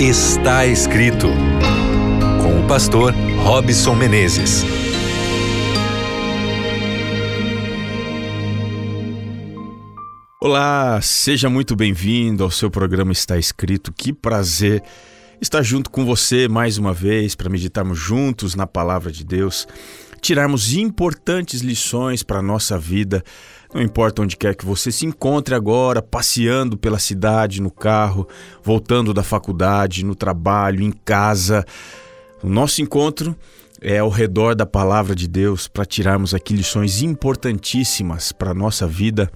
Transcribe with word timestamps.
Está 0.00 0.64
escrito 0.64 1.26
com 2.40 2.60
o 2.60 2.68
pastor 2.68 3.12
Robson 3.42 3.96
Menezes. 3.96 4.62
Olá, 10.40 11.00
seja 11.02 11.50
muito 11.50 11.74
bem-vindo 11.74 12.44
ao 12.44 12.50
seu 12.52 12.70
programa 12.70 13.10
Está 13.10 13.36
Escrito. 13.38 13.92
Que 13.92 14.12
prazer 14.12 14.84
estar 15.40 15.62
junto 15.62 15.90
com 15.90 16.04
você 16.04 16.46
mais 16.46 16.78
uma 16.78 16.94
vez 16.94 17.34
para 17.34 17.50
meditarmos 17.50 17.98
juntos 17.98 18.54
na 18.54 18.68
palavra 18.68 19.10
de 19.10 19.24
Deus, 19.24 19.66
tirarmos 20.20 20.74
importantes 20.74 21.60
lições 21.60 22.22
para 22.22 22.38
a 22.38 22.42
nossa 22.42 22.78
vida. 22.78 23.24
Não 23.72 23.82
importa 23.82 24.22
onde 24.22 24.36
quer 24.36 24.54
que 24.54 24.64
você 24.64 24.90
se 24.90 25.04
encontre 25.04 25.54
agora, 25.54 26.00
passeando 26.00 26.76
pela 26.76 26.98
cidade, 26.98 27.60
no 27.60 27.70
carro, 27.70 28.26
voltando 28.62 29.12
da 29.12 29.22
faculdade, 29.22 30.04
no 30.04 30.14
trabalho, 30.14 30.82
em 30.82 30.90
casa. 30.90 31.64
O 32.42 32.48
nosso 32.48 32.80
encontro 32.80 33.36
é 33.80 33.98
ao 33.98 34.08
redor 34.08 34.54
da 34.54 34.64
palavra 34.64 35.14
de 35.14 35.28
Deus 35.28 35.68
para 35.68 35.84
tirarmos 35.84 36.34
aqui 36.34 36.54
lições 36.54 37.02
importantíssimas 37.02 38.32
para 38.32 38.50
a 38.50 38.54
nossa 38.54 38.86
vida 38.86 39.30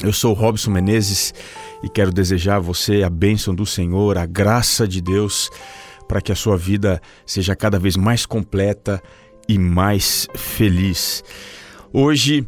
eu 0.00 0.12
sou 0.12 0.32
Robson 0.32 0.70
Menezes 0.70 1.34
e 1.82 1.88
quero 1.88 2.12
desejar 2.12 2.56
a 2.56 2.60
você 2.60 3.02
a 3.02 3.10
bênção 3.10 3.52
do 3.52 3.66
Senhor, 3.66 4.16
a 4.16 4.26
graça 4.26 4.86
de 4.86 5.00
Deus, 5.00 5.50
para 6.06 6.20
que 6.20 6.30
a 6.30 6.36
sua 6.36 6.56
vida 6.56 7.02
seja 7.26 7.56
cada 7.56 7.80
vez 7.80 7.96
mais 7.96 8.24
completa 8.24 9.02
e 9.48 9.58
mais 9.58 10.28
feliz. 10.36 11.24
Hoje 11.92 12.46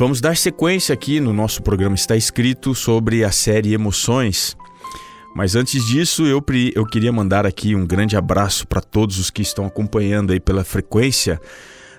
vamos 0.00 0.18
dar 0.18 0.34
sequência 0.34 0.94
aqui 0.94 1.20
no 1.20 1.30
nosso 1.30 1.62
programa 1.62 1.94
está 1.94 2.16
escrito 2.16 2.74
sobre 2.74 3.22
a 3.22 3.30
série 3.30 3.74
Emoções. 3.74 4.56
Mas 5.36 5.54
antes 5.54 5.84
disso, 5.84 6.24
eu, 6.24 6.42
eu 6.74 6.86
queria 6.86 7.12
mandar 7.12 7.44
aqui 7.44 7.74
um 7.74 7.86
grande 7.86 8.16
abraço 8.16 8.66
para 8.66 8.80
todos 8.80 9.18
os 9.18 9.28
que 9.28 9.42
estão 9.42 9.66
acompanhando 9.66 10.32
aí 10.32 10.40
pela 10.40 10.64
frequência 10.64 11.38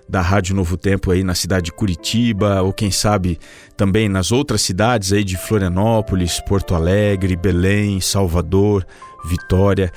da 0.10 0.20
Rádio 0.20 0.56
Novo 0.56 0.78
Tempo 0.78 1.12
aí 1.12 1.24
na 1.24 1.36
cidade 1.36 1.66
de 1.66 1.72
Curitiba, 1.74 2.64
ou 2.64 2.74
quem 2.74 2.90
sabe 2.90 3.38
também 3.78 4.10
nas 4.10 4.32
outras 4.32 4.64
cidades 4.64 5.14
aí 5.14 5.24
de 5.24 5.38
Florianópolis, 5.38 6.40
Porto 6.40 6.74
Alegre, 6.74 7.36
Belém, 7.36 8.02
Salvador, 8.02 8.84
Vitória. 9.26 9.94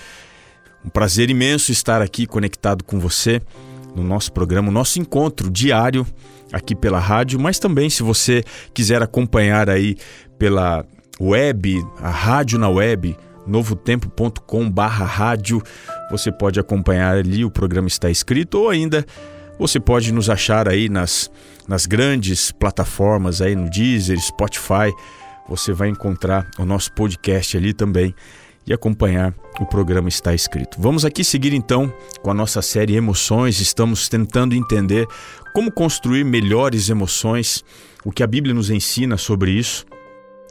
Um 0.85 0.91
prazer 0.91 1.31
imenso 1.31 1.73
estar 1.73 2.03
aqui 2.03 2.27
conectado 2.27 2.85
com 2.85 3.01
você 3.01 3.41
no 3.95 4.03
nosso 4.03 4.33
programa, 4.33 4.71
nosso 4.71 4.99
encontro 5.01 5.51
diário 5.51 6.07
aqui 6.53 6.75
pela 6.75 6.99
rádio, 6.99 7.39
mas 7.39 7.59
também 7.59 7.89
se 7.91 8.03
você 8.03 8.43
quiser 8.73 9.03
acompanhar 9.03 9.69
aí 9.71 9.97
pela 10.39 10.87
web, 11.21 11.87
a 12.01 12.11
rádio 12.11 12.59
na 12.59 12.69
web, 12.69 13.17
novotempo.com/rádio, 13.47 15.63
você 16.11 16.33
pode 16.33 16.59
acompanhar 16.59 17.17
ali 17.17 17.45
o 17.45 17.51
programa 17.51 17.89
está 17.89 18.11
escrito 18.11 18.59
ou 18.59 18.71
ainda 18.71 19.05
você 19.59 19.79
pode 19.79 20.13
nos 20.13 20.29
achar 20.29 20.69
aí 20.69 20.89
nas, 20.89 21.31
nas 21.69 21.87
grandes 21.87 22.51
plataformas 22.51 23.41
aí 23.41 23.55
no 23.55 23.71
Deezer, 23.71 24.21
Spotify. 24.21 24.93
Você 25.49 25.73
vai 25.73 25.89
encontrar 25.89 26.51
o 26.59 26.65
nosso 26.65 26.93
podcast 26.93 27.57
ali 27.57 27.73
também 27.73 28.13
e 28.67 28.73
acompanhar 28.73 29.35
o 29.61 29.67
programa 29.67 30.09
está 30.09 30.35
escrito. 30.35 30.79
Vamos 30.81 31.05
aqui 31.05 31.23
seguir 31.23 31.53
então 31.53 31.93
com 32.23 32.31
a 32.31 32.35
nossa 32.35 32.61
série 32.63 32.97
Emoções. 32.97 33.61
Estamos 33.61 34.09
tentando 34.09 34.55
entender 34.55 35.07
como 35.53 35.71
construir 35.71 36.25
melhores 36.25 36.89
emoções, 36.89 37.65
o 38.05 38.11
que 38.11 38.23
a 38.23 38.27
Bíblia 38.27 38.55
nos 38.55 38.71
ensina 38.71 39.17
sobre 39.17 39.53
isso. 39.53 39.87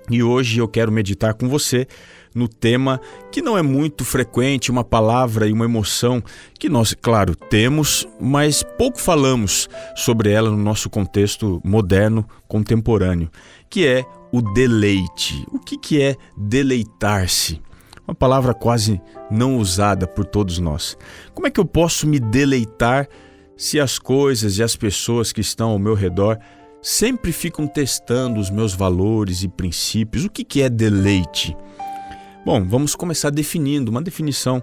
E 0.09 0.21
hoje 0.21 0.59
eu 0.59 0.67
quero 0.67 0.91
meditar 0.91 1.33
com 1.33 1.47
você 1.47 1.87
no 2.35 2.47
tema 2.47 2.99
que 3.31 3.41
não 3.41 3.57
é 3.57 3.61
muito 3.61 4.03
frequente, 4.03 4.71
uma 4.71 4.83
palavra 4.83 5.47
e 5.47 5.53
uma 5.53 5.65
emoção 5.65 6.21
que 6.59 6.67
nós, 6.67 6.95
claro, 6.99 7.35
temos, 7.35 8.07
mas 8.19 8.63
pouco 8.77 8.99
falamos 8.99 9.69
sobre 9.95 10.31
ela 10.31 10.49
no 10.49 10.57
nosso 10.57 10.89
contexto 10.89 11.61
moderno, 11.63 12.27
contemporâneo, 12.47 13.29
que 13.69 13.85
é 13.85 14.05
o 14.31 14.41
deleite. 14.41 15.45
O 15.51 15.59
que, 15.59 16.01
é 16.01 16.15
deleitar-se? 16.35 17.61
Uma 18.07 18.13
palavra 18.13 18.53
quase 18.53 19.01
não 19.31 19.57
usada 19.57 20.05
por 20.05 20.25
todos 20.25 20.59
nós. 20.59 20.97
Como 21.33 21.47
é 21.47 21.51
que 21.51 21.59
eu 21.59 21.65
posso 21.65 22.05
me 22.05 22.19
deleitar 22.19 23.07
se 23.55 23.79
as 23.79 23.97
coisas 23.97 24.57
e 24.57 24.63
as 24.63 24.75
pessoas 24.75 25.31
que 25.31 25.41
estão 25.41 25.69
ao 25.69 25.79
meu 25.79 25.93
redor 25.93 26.37
sempre 26.81 27.31
ficam 27.31 27.65
testando 27.65 28.39
os 28.39 28.49
meus 28.49 28.73
valores 28.73 29.41
e 29.41 29.47
princípios? 29.47 30.25
O 30.25 30.29
que, 30.29 30.61
é 30.61 30.69
deleite? 30.69 31.55
Bom, 32.45 32.61
vamos 32.65 32.93
começar 32.93 33.29
definindo. 33.29 33.89
Uma 33.89 34.01
definição 34.01 34.61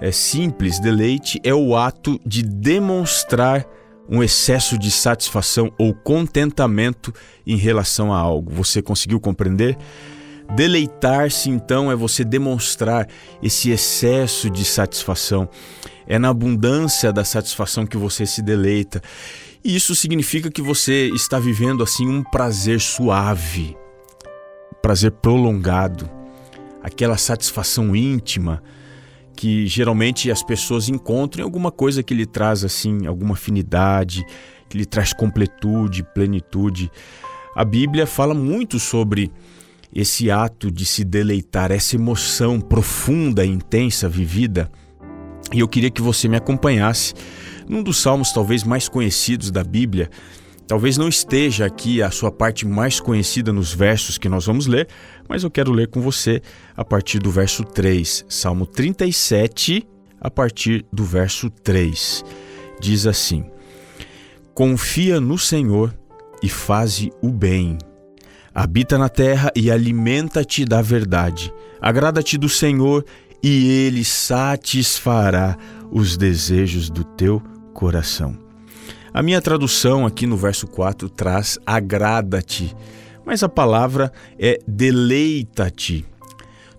é 0.00 0.10
simples: 0.10 0.80
deleite 0.80 1.40
é 1.44 1.54
o 1.54 1.76
ato 1.76 2.20
de 2.26 2.42
demonstrar 2.42 3.64
um 4.08 4.22
excesso 4.22 4.76
de 4.76 4.90
satisfação 4.90 5.72
ou 5.78 5.94
contentamento 5.94 7.14
em 7.46 7.56
relação 7.56 8.12
a 8.12 8.18
algo. 8.18 8.52
Você 8.52 8.82
conseguiu 8.82 9.20
compreender? 9.20 9.78
Deleitar-se, 10.54 11.48
então, 11.48 11.90
é 11.90 11.96
você 11.96 12.24
demonstrar 12.24 13.08
esse 13.42 13.70
excesso 13.70 14.50
de 14.50 14.64
satisfação. 14.64 15.48
É 16.06 16.18
na 16.18 16.28
abundância 16.28 17.12
da 17.12 17.24
satisfação 17.24 17.86
que 17.86 17.96
você 17.96 18.26
se 18.26 18.42
deleita. 18.42 19.02
E 19.64 19.74
isso 19.74 19.94
significa 19.94 20.50
que 20.50 20.60
você 20.60 21.08
está 21.14 21.38
vivendo 21.38 21.82
assim 21.82 22.06
um 22.08 22.22
prazer 22.22 22.80
suave, 22.80 23.76
prazer 24.82 25.12
prolongado 25.12 26.10
aquela 26.82 27.16
satisfação 27.16 27.94
íntima 27.94 28.62
que 29.36 29.66
geralmente 29.66 30.30
as 30.30 30.42
pessoas 30.42 30.88
encontram 30.88 31.42
em 31.42 31.44
alguma 31.44 31.70
coisa 31.70 32.02
que 32.02 32.12
lhe 32.12 32.26
traz 32.26 32.64
assim 32.64 33.06
alguma 33.06 33.34
afinidade, 33.34 34.24
que 34.68 34.76
lhe 34.76 34.84
traz 34.84 35.12
completude, 35.12 36.02
plenitude. 36.14 36.90
A 37.56 37.64
Bíblia 37.64 38.06
fala 38.06 38.34
muito 38.34 38.78
sobre 38.78 39.32
esse 39.94 40.30
ato 40.30 40.70
de 40.70 40.86
se 40.86 41.04
deleitar, 41.04 41.70
essa 41.70 41.96
emoção 41.96 42.60
profunda, 42.60 43.44
intensa, 43.44 44.08
vivida. 44.08 44.70
E 45.52 45.60
eu 45.60 45.68
queria 45.68 45.90
que 45.90 46.00
você 46.00 46.28
me 46.28 46.36
acompanhasse 46.36 47.14
num 47.68 47.82
dos 47.82 47.98
salmos 47.98 48.32
talvez 48.32 48.64
mais 48.64 48.88
conhecidos 48.88 49.50
da 49.50 49.62
Bíblia, 49.62 50.10
Talvez 50.66 50.96
não 50.96 51.08
esteja 51.08 51.66
aqui 51.66 52.00
a 52.02 52.10
sua 52.10 52.30
parte 52.30 52.66
mais 52.66 52.98
conhecida 52.98 53.52
nos 53.52 53.74
versos 53.74 54.16
que 54.16 54.26
nós 54.26 54.46
vamos 54.46 54.66
ler, 54.66 54.88
mas 55.28 55.44
eu 55.44 55.50
quero 55.50 55.70
ler 55.70 55.88
com 55.88 56.00
você 56.00 56.40
a 56.74 56.82
partir 56.82 57.18
do 57.18 57.30
verso 57.30 57.62
3, 57.62 58.24
Salmo 58.28 58.64
37, 58.64 59.86
a 60.18 60.30
partir 60.30 60.86
do 60.90 61.04
verso 61.04 61.50
3. 61.50 62.24
Diz 62.80 63.06
assim: 63.06 63.44
Confia 64.54 65.20
no 65.20 65.36
Senhor 65.36 65.94
e 66.42 66.48
faze 66.48 67.12
o 67.20 67.28
bem. 67.28 67.76
Habita 68.54 68.98
na 68.98 69.08
terra 69.08 69.50
e 69.56 69.70
alimenta-te 69.70 70.64
da 70.64 70.82
verdade. 70.82 71.52
Agrada-te 71.80 72.36
do 72.36 72.48
Senhor 72.48 73.04
e 73.42 73.68
ele 73.68 74.04
satisfará 74.04 75.56
os 75.90 76.16
desejos 76.16 76.90
do 76.90 77.02
teu 77.02 77.42
coração. 77.72 78.38
A 79.12 79.22
minha 79.22 79.40
tradução 79.40 80.06
aqui 80.06 80.26
no 80.26 80.36
verso 80.36 80.66
4 80.66 81.08
traz 81.08 81.58
agrada-te, 81.66 82.74
mas 83.24 83.42
a 83.42 83.48
palavra 83.48 84.12
é 84.38 84.58
deleita-te. 84.66 86.04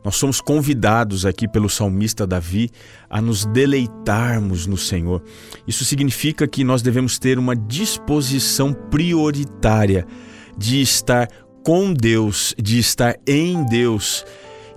Nós 0.04 0.16
somos 0.16 0.42
convidados 0.42 1.26
aqui 1.26 1.48
pelo 1.48 1.70
salmista 1.70 2.28
Davi 2.28 2.70
a 3.10 3.22
nos 3.22 3.46
deleitarmos 3.46 4.68
no 4.68 4.78
Senhor. 4.78 5.24
Isso 5.68 5.86
significa 5.86 6.48
que 6.48 6.64
nós 6.64 6.82
devemos 6.82 7.18
ter 7.18 7.40
uma 7.40 7.56
disposição 7.56 8.74
prioritária 8.74 10.06
de 10.58 10.82
estar 10.82 11.30
com 11.64 11.94
Deus, 11.94 12.54
de 12.62 12.78
estar 12.78 13.18
em 13.26 13.66
Deus 13.66 14.26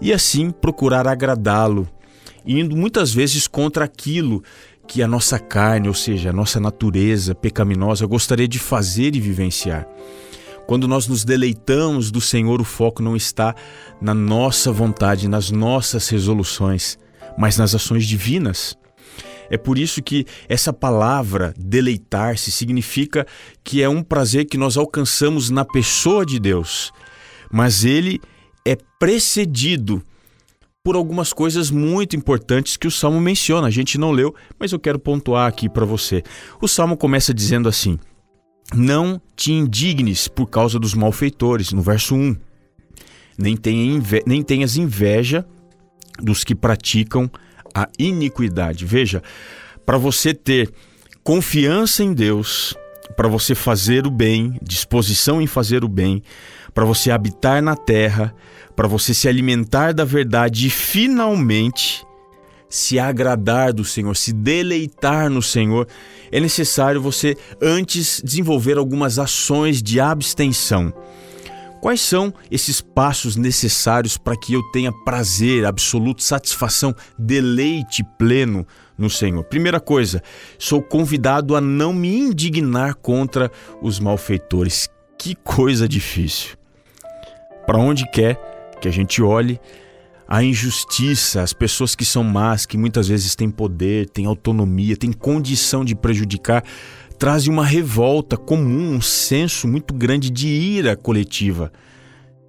e 0.00 0.12
assim 0.12 0.50
procurar 0.50 1.06
agradá-lo, 1.06 1.88
indo 2.46 2.76
muitas 2.76 3.12
vezes 3.12 3.48
contra 3.48 3.84
aquilo 3.84 4.42
que 4.86 5.02
a 5.02 5.08
nossa 5.08 5.38
carne, 5.38 5.88
ou 5.88 5.94
seja, 5.94 6.30
a 6.30 6.32
nossa 6.32 6.60
natureza 6.60 7.34
pecaminosa, 7.34 8.06
gostaria 8.06 8.46
de 8.46 8.58
fazer 8.58 9.16
e 9.16 9.20
vivenciar. 9.20 9.86
Quando 10.66 10.88
nós 10.88 11.06
nos 11.06 11.24
deleitamos 11.24 12.10
do 12.10 12.20
Senhor, 12.20 12.60
o 12.60 12.64
foco 12.64 13.02
não 13.02 13.16
está 13.16 13.54
na 14.00 14.14
nossa 14.14 14.70
vontade, 14.72 15.28
nas 15.28 15.50
nossas 15.50 16.08
resoluções, 16.08 16.98
mas 17.36 17.56
nas 17.56 17.74
ações 17.74 18.04
divinas. 18.06 18.76
É 19.50 19.56
por 19.56 19.78
isso 19.78 20.02
que 20.02 20.26
essa 20.48 20.72
palavra 20.72 21.54
deleitar-se 21.58 22.50
significa 22.50 23.26
que 23.62 23.82
é 23.82 23.88
um 23.88 24.02
prazer 24.02 24.46
que 24.46 24.58
nós 24.58 24.76
alcançamos 24.76 25.50
na 25.50 25.64
pessoa 25.64 26.24
de 26.24 26.38
Deus, 26.38 26.92
mas 27.50 27.84
ele 27.84 28.20
é 28.64 28.76
precedido 28.98 30.02
por 30.86 30.94
algumas 30.94 31.32
coisas 31.32 31.68
muito 31.68 32.14
importantes 32.14 32.76
que 32.76 32.86
o 32.86 32.92
salmo 32.92 33.20
menciona. 33.20 33.66
A 33.66 33.70
gente 33.70 33.98
não 33.98 34.12
leu, 34.12 34.32
mas 34.56 34.70
eu 34.70 34.78
quero 34.78 35.00
pontuar 35.00 35.48
aqui 35.48 35.68
para 35.68 35.84
você. 35.84 36.22
O 36.62 36.68
salmo 36.68 36.96
começa 36.96 37.34
dizendo 37.34 37.68
assim: 37.68 37.98
Não 38.72 39.20
te 39.34 39.50
indignes 39.50 40.28
por 40.28 40.46
causa 40.46 40.78
dos 40.78 40.94
malfeitores, 40.94 41.72
no 41.72 41.82
verso 41.82 42.14
1. 42.14 42.36
Nem, 43.36 44.42
tenhas 44.42 44.76
inveja 44.76 45.44
dos 46.22 46.44
que 46.44 46.54
praticam 46.54 47.28
a 47.76 47.88
iniquidade. 47.98 48.84
Veja, 48.84 49.22
para 49.84 49.98
você 49.98 50.32
ter 50.32 50.70
confiança 51.22 52.02
em 52.02 52.12
Deus, 52.12 52.74
para 53.16 53.28
você 53.28 53.54
fazer 53.54 54.06
o 54.06 54.10
bem, 54.10 54.58
disposição 54.62 55.40
em 55.40 55.46
fazer 55.46 55.84
o 55.84 55.88
bem, 55.88 56.22
para 56.72 56.84
você 56.84 57.10
habitar 57.10 57.62
na 57.62 57.76
terra, 57.76 58.34
para 58.74 58.88
você 58.88 59.12
se 59.14 59.28
alimentar 59.28 59.92
da 59.92 60.04
verdade 60.04 60.66
e 60.66 60.70
finalmente 60.70 62.04
se 62.68 62.98
agradar 62.98 63.72
do 63.72 63.84
Senhor, 63.84 64.16
se 64.16 64.32
deleitar 64.32 65.30
no 65.30 65.40
Senhor, 65.40 65.86
é 66.32 66.40
necessário 66.40 67.00
você 67.00 67.36
antes 67.62 68.20
desenvolver 68.24 68.76
algumas 68.76 69.18
ações 69.18 69.82
de 69.82 70.00
abstenção. 70.00 70.92
Quais 71.86 72.00
são 72.00 72.34
esses 72.50 72.80
passos 72.80 73.36
necessários 73.36 74.18
para 74.18 74.36
que 74.36 74.54
eu 74.54 74.62
tenha 74.72 74.90
prazer, 74.90 75.64
absoluto, 75.64 76.20
satisfação, 76.20 76.92
deleite 77.16 78.02
pleno 78.18 78.66
no 78.98 79.08
Senhor? 79.08 79.44
Primeira 79.44 79.78
coisa, 79.78 80.20
sou 80.58 80.82
convidado 80.82 81.54
a 81.54 81.60
não 81.60 81.92
me 81.92 82.12
indignar 82.12 82.96
contra 82.96 83.52
os 83.80 84.00
malfeitores. 84.00 84.90
Que 85.16 85.36
coisa 85.36 85.88
difícil. 85.88 86.56
Para 87.64 87.78
onde 87.78 88.10
quer 88.10 88.34
que 88.80 88.88
a 88.88 88.92
gente 88.92 89.22
olhe, 89.22 89.60
a 90.26 90.42
injustiça, 90.42 91.40
as 91.40 91.52
pessoas 91.52 91.94
que 91.94 92.04
são 92.04 92.24
más, 92.24 92.66
que 92.66 92.76
muitas 92.76 93.06
vezes 93.06 93.36
têm 93.36 93.48
poder, 93.48 94.10
têm 94.10 94.26
autonomia, 94.26 94.96
têm 94.96 95.12
condição 95.12 95.84
de 95.84 95.94
prejudicar, 95.94 96.64
trazem 97.18 97.52
uma 97.52 97.64
revolta 97.64 98.36
comum, 98.36 98.94
um 98.94 99.00
senso 99.00 99.66
muito 99.66 99.94
grande 99.94 100.30
de 100.30 100.48
ira 100.48 100.96
coletiva. 100.96 101.72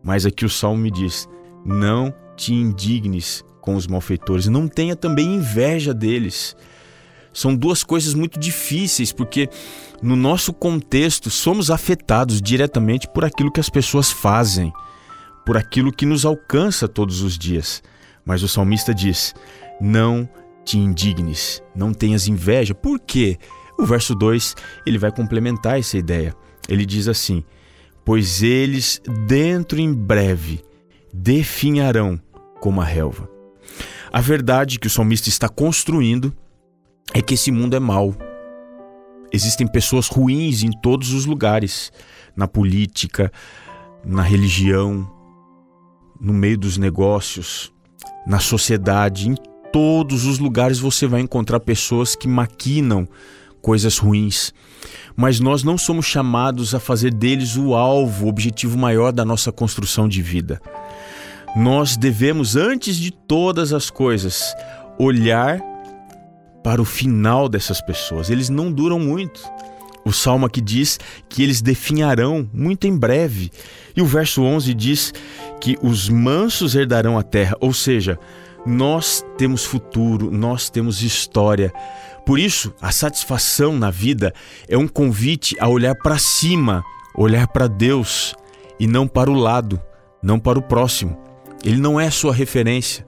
Mas 0.04 0.26
aqui 0.26 0.46
o 0.46 0.50
Salmo 0.50 0.82
me 0.82 0.92
diz: 0.92 1.28
não 1.66 2.14
te 2.36 2.54
indignes 2.54 3.44
com 3.62 3.76
os 3.76 3.88
malfeitores, 3.88 4.48
não 4.48 4.68
tenha 4.68 4.96
também 4.96 5.36
inveja 5.36 5.94
deles. 5.94 6.56
São 7.34 7.56
duas 7.56 7.84
coisas 7.84 8.14
muito 8.14 8.40
difíceis, 8.40 9.12
porque 9.12 9.50
no 10.02 10.16
nosso 10.16 10.52
contexto 10.52 11.30
somos 11.30 11.70
afetados 11.70 12.42
diretamente 12.42 13.08
por 13.08 13.24
aquilo 13.24 13.52
que 13.52 13.60
as 13.60 13.70
pessoas 13.70 14.10
fazem, 14.10 14.72
por 15.46 15.56
aquilo 15.56 15.92
que 15.92 16.06
nos 16.06 16.26
alcança 16.26 16.88
todos 16.88 17.22
os 17.22 17.38
dias. 17.38 17.84
Mas 18.26 18.42
o 18.44 18.48
salmista 18.48 18.94
diz: 18.94 19.36
não 19.80 20.28
te 20.66 20.78
indignes, 20.78 21.62
não 21.76 21.94
tenhas 21.94 22.28
inveja. 22.28 22.74
Por 22.74 23.00
quê? 23.00 23.38
O 23.78 23.86
verso 23.86 24.16
2 24.16 24.56
ele 24.86 24.98
vai 24.98 25.12
complementar 25.12 25.80
essa 25.80 25.98
ideia. 25.98 26.36
Ele 26.68 26.86
diz 26.86 27.08
assim: 27.08 27.44
Pois 28.04 28.42
eles 28.42 29.02
dentro 29.28 29.80
em 29.80 29.94
breve 29.94 30.64
definharão 31.14 32.20
como 32.60 32.82
a 32.82 32.86
relva. 32.86 33.30
A 34.12 34.22
verdade 34.22 34.80
que 34.80 34.88
o 34.88 34.90
salmista 34.90 35.30
está 35.30 35.48
construindo 35.48 36.34
é 37.14 37.22
que 37.22 37.36
esse 37.36 37.52
mundo 37.52 37.76
é 37.76 37.80
mau. 37.80 38.16
Existem 39.32 39.68
pessoas 39.68 40.08
ruins 40.08 40.64
em 40.64 40.72
todos 40.72 41.12
os 41.12 41.26
lugares, 41.26 41.92
na 42.36 42.48
política, 42.48 43.32
na 44.04 44.22
religião, 44.22 45.10
no 46.20 46.34
meio 46.34 46.58
dos 46.58 46.78
negócios, 46.78 47.74
na 48.26 48.40
sociedade, 48.40 49.30
em 49.30 49.36
todos 49.72 50.26
os 50.26 50.40
lugares 50.40 50.80
você 50.80 51.06
vai 51.06 51.22
encontrar 51.22 51.60
pessoas 51.60 52.16
que 52.16 52.28
maquinam 52.28 53.08
coisas 53.62 53.98
ruins. 53.98 54.54
Mas 55.16 55.40
nós 55.40 55.64
não 55.64 55.78
somos 55.78 56.06
chamados 56.06 56.76
a 56.76 56.80
fazer 56.80 57.14
deles 57.14 57.58
o 57.58 57.74
alvo, 57.74 58.26
o 58.26 58.30
objetivo 58.30 58.78
maior 58.78 59.12
da 59.12 59.26
nossa 59.26 59.52
construção 59.52 60.08
de 60.08 60.22
vida. 60.22 60.62
Nós 61.56 61.98
devemos, 61.98 62.56
antes 62.56 62.98
de 62.98 63.12
todas 63.12 63.74
as 63.74 63.90
coisas, 63.90 64.54
olhar 65.00 65.60
para 66.64 66.82
o 66.82 66.86
final 66.86 67.48
dessas 67.48 67.82
pessoas. 67.82 68.30
Eles 68.30 68.50
não 68.50 68.72
duram 68.72 69.00
muito. 69.00 69.42
O 70.06 70.14
salmo 70.14 70.46
aqui 70.46 70.62
diz 70.62 71.00
que 71.28 71.44
eles 71.44 71.62
definharão 71.62 72.50
muito 72.54 72.88
em 72.88 72.96
breve. 72.96 73.52
E 73.96 74.02
o 74.02 74.06
verso 74.06 74.42
11 74.44 74.74
diz 74.74 75.14
que 75.60 75.78
os 75.82 76.08
mansos 76.08 76.76
herdarão 76.76 77.18
a 77.18 77.24
terra, 77.24 77.58
ou 77.60 77.74
seja, 77.74 78.18
nós 78.66 79.26
temos 79.38 79.66
futuro, 79.66 80.30
nós 80.30 80.70
temos 80.70 81.02
história. 81.02 81.74
Por 82.28 82.38
isso, 82.38 82.74
a 82.82 82.92
satisfação 82.92 83.80
na 83.80 83.90
vida 83.90 84.34
é 84.68 84.78
um 84.78 84.86
convite 84.86 85.56
a 85.62 85.70
olhar 85.70 85.96
para 85.96 86.18
cima, 86.18 86.84
olhar 87.16 87.48
para 87.48 87.68
Deus 87.68 88.36
e 88.78 88.86
não 88.86 89.08
para 89.08 89.32
o 89.32 89.34
lado, 89.34 89.82
não 90.22 90.38
para 90.38 90.60
o 90.60 90.62
próximo. 90.62 91.18
Ele 91.64 91.78
não 91.78 91.98
é 91.98 92.10
sua 92.12 92.34
referência. 92.34 93.08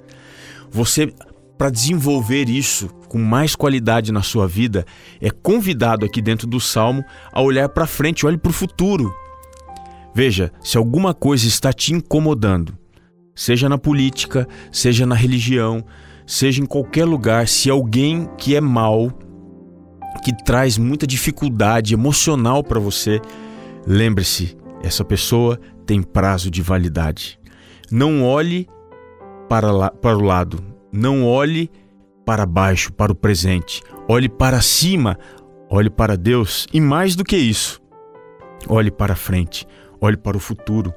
Você, 0.71 1.13
para 1.57 1.69
desenvolver 1.69 2.47
isso 2.47 2.87
com 3.09 3.17
mais 3.17 3.57
qualidade 3.57 4.09
na 4.09 4.21
sua 4.21 4.47
vida, 4.47 4.85
é 5.19 5.29
convidado 5.29 6.05
aqui 6.05 6.21
dentro 6.21 6.47
do 6.47 6.61
salmo 6.61 7.03
a 7.33 7.41
olhar 7.41 7.67
para 7.67 7.85
frente, 7.85 8.25
olhe 8.25 8.37
para 8.37 8.51
o 8.51 8.53
futuro. 8.53 9.13
Veja, 10.15 10.49
se 10.63 10.77
alguma 10.77 11.13
coisa 11.13 11.45
está 11.45 11.73
te 11.73 11.93
incomodando, 11.93 12.73
seja 13.35 13.67
na 13.67 13.77
política, 13.77 14.47
seja 14.71 15.05
na 15.05 15.15
religião, 15.15 15.83
seja 16.29 16.61
em 16.61 16.65
qualquer 16.67 17.05
lugar, 17.05 17.47
se 17.47 17.71
alguém 17.71 18.29
que 18.37 18.55
é 18.55 18.61
mal, 18.61 19.11
que 20.23 20.31
traz 20.43 20.77
muita 20.77 21.07
dificuldade 21.07 21.95
emocional 21.95 22.63
para 22.63 22.79
você, 22.79 23.19
lembre-se, 23.87 24.55
essa 24.83 25.03
pessoa 25.03 25.59
tem 25.87 26.03
prazo 26.03 26.51
de 26.51 26.61
validade. 26.61 27.39
Não 27.91 28.23
olhe 28.23 28.69
para, 29.49 29.71
lá, 29.71 29.89
para 29.89 30.15
o 30.15 30.21
lado, 30.21 30.63
não 30.91 31.25
olhe 31.25 31.67
para 32.23 32.45
baixo, 32.45 32.93
para 32.93 33.11
o 33.11 33.15
presente. 33.15 33.81
Olhe 34.07 34.29
para 34.29 34.61
cima, 34.61 35.17
olhe 35.67 35.89
para 35.89 36.15
Deus 36.15 36.67
e 36.71 36.79
mais 36.79 37.15
do 37.15 37.23
que 37.23 37.37
isso, 37.37 37.81
olhe 38.67 38.91
para 38.91 39.15
frente, 39.15 39.65
olhe 39.99 40.15
para 40.15 40.37
o 40.37 40.39
futuro. 40.39 40.93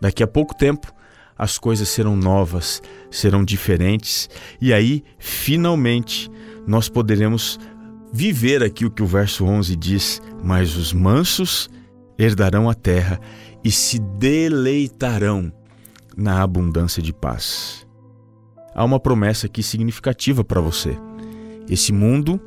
Daqui 0.00 0.22
a 0.22 0.28
pouco 0.28 0.54
tempo 0.54 0.92
as 1.38 1.58
coisas 1.58 1.88
serão 1.88 2.16
novas, 2.16 2.82
serão 3.10 3.44
diferentes, 3.44 4.28
e 4.60 4.72
aí, 4.72 5.02
finalmente, 5.18 6.30
nós 6.66 6.88
poderemos 6.88 7.58
viver 8.12 8.62
aqui 8.62 8.84
o 8.84 8.90
que 8.90 9.02
o 9.02 9.06
verso 9.06 9.44
11 9.44 9.76
diz: 9.76 10.22
Mas 10.42 10.76
os 10.76 10.92
mansos 10.92 11.68
herdarão 12.18 12.68
a 12.70 12.74
terra 12.74 13.20
e 13.62 13.70
se 13.70 13.98
deleitarão 13.98 15.52
na 16.16 16.42
abundância 16.42 17.02
de 17.02 17.12
paz. 17.12 17.86
Há 18.74 18.84
uma 18.84 19.00
promessa 19.00 19.46
aqui 19.46 19.62
significativa 19.62 20.42
para 20.42 20.60
você. 20.60 20.98
Esse 21.68 21.92
mundo 21.92 22.40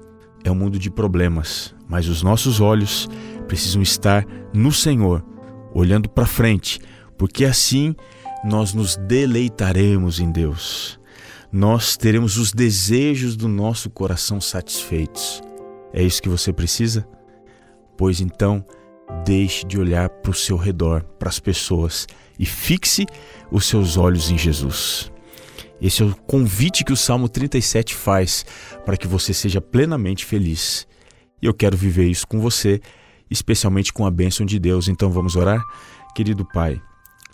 é 0.43 0.51
um 0.51 0.55
mundo 0.55 0.79
de 0.79 0.89
problemas, 0.89 1.75
mas 1.87 2.07
os 2.07 2.23
nossos 2.23 2.59
olhos 2.61 3.07
precisam 3.47 3.81
estar 3.81 4.25
no 4.53 4.71
Senhor, 4.71 5.23
olhando 5.73 6.09
para 6.09 6.25
frente, 6.25 6.79
porque 7.17 7.45
assim 7.45 7.95
nós 8.43 8.73
nos 8.73 8.95
deleitaremos 8.95 10.19
em 10.19 10.31
Deus. 10.31 10.99
Nós 11.51 11.97
teremos 11.97 12.37
os 12.37 12.51
desejos 12.51 13.35
do 13.35 13.47
nosso 13.47 13.89
coração 13.89 14.39
satisfeitos. 14.39 15.41
É 15.91 16.03
isso 16.03 16.21
que 16.21 16.29
você 16.29 16.53
precisa? 16.53 17.07
Pois 17.97 18.21
então, 18.21 18.63
deixe 19.25 19.65
de 19.65 19.79
olhar 19.79 20.09
para 20.09 20.31
o 20.31 20.35
seu 20.35 20.55
redor, 20.55 21.03
para 21.17 21.29
as 21.29 21.39
pessoas 21.39 22.07
e 22.37 22.45
fixe 22.45 23.05
os 23.51 23.65
seus 23.65 23.97
olhos 23.97 24.29
em 24.29 24.37
Jesus. 24.37 25.11
Esse 25.81 26.03
é 26.03 26.05
o 26.05 26.15
convite 26.15 26.83
que 26.83 26.93
o 26.93 26.97
Salmo 26.97 27.27
37 27.27 27.95
faz 27.95 28.45
para 28.85 28.97
que 28.97 29.07
você 29.07 29.33
seja 29.33 29.59
plenamente 29.59 30.25
feliz. 30.25 30.87
E 31.41 31.45
eu 31.45 31.53
quero 31.53 31.75
viver 31.75 32.07
isso 32.07 32.27
com 32.27 32.39
você, 32.39 32.81
especialmente 33.29 33.91
com 33.91 34.05
a 34.05 34.11
bênção 34.11 34.45
de 34.45 34.59
Deus. 34.59 34.87
Então 34.87 35.09
vamos 35.09 35.35
orar? 35.35 35.61
Querido 36.13 36.45
Pai, 36.45 36.81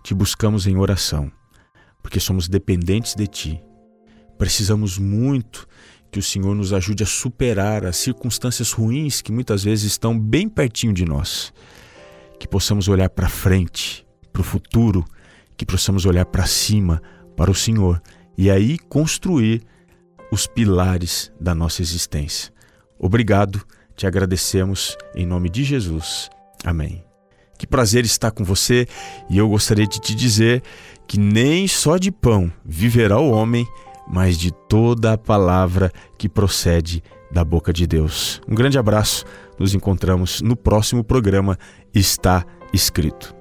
te 0.06 0.14
buscamos 0.14 0.68
em 0.68 0.78
oração, 0.78 1.32
porque 2.04 2.20
somos 2.20 2.48
dependentes 2.48 3.16
de 3.16 3.26
Ti. 3.26 3.64
Precisamos 4.38 5.00
muito 5.00 5.68
que 6.12 6.20
o 6.20 6.22
Senhor 6.22 6.54
nos 6.54 6.74
ajude 6.74 7.02
a 7.02 7.08
superar 7.08 7.84
as 7.84 7.98
circunstâncias 7.98 8.72
ruins 8.72 9.20
que 9.20 9.32
muitas 9.32 9.64
vezes 9.64 9.86
estão 9.86 10.18
bem 10.18 10.48
pertinho 10.48 10.94
de 10.94 11.06
nós. 11.06 11.52
Que 12.40 12.48
possamos 12.48 12.88
olhar 12.88 13.10
para 13.10 13.28
frente, 13.28 14.06
para 14.32 14.42
o 14.42 14.46
futuro, 14.46 15.04
que 15.58 15.66
possamos 15.66 16.06
olhar 16.06 16.26
para 16.28 16.46
cima, 16.46 17.02
para 17.36 17.50
o 17.50 17.56
Senhor 17.56 18.00
e 18.38 18.52
aí 18.52 18.78
construir 18.78 19.64
os 20.32 20.46
pilares 20.46 21.32
da 21.42 21.56
nossa 21.56 21.82
existência. 21.82 22.54
Obrigado, 23.00 23.66
te 23.96 24.06
agradecemos 24.06 24.96
em 25.16 25.26
nome 25.26 25.50
de 25.50 25.64
Jesus. 25.64 26.30
Amém. 26.64 27.05
Que 27.58 27.68
prazer 27.68 28.06
estar 28.06 28.32
com 28.32 28.44
você 28.44 28.88
e 29.30 29.38
eu 29.38 29.48
gostaria 29.50 29.88
de 29.88 30.00
te 30.00 30.14
dizer 30.14 30.62
que 31.08 31.20
nem 31.20 31.68
só 31.68 31.98
de 31.98 32.12
pão 32.12 32.52
viverá 32.66 33.20
o 33.20 33.32
homem, 33.32 33.68
mas 34.08 34.38
de 34.38 34.52
toda 34.52 35.14
a 35.14 35.18
palavra 35.18 35.92
que 36.18 36.28
procede 36.28 37.04
da 37.32 37.44
boca 37.44 37.74
de 37.74 37.86
Deus. 37.86 38.42
Um 38.48 38.56
grande 38.56 38.78
abraço, 38.78 39.26
nos 39.60 39.74
encontramos 39.74 40.42
no 40.42 40.56
próximo 40.56 41.04
programa 41.04 41.58
Está 41.94 42.46
Escrito. 42.74 43.35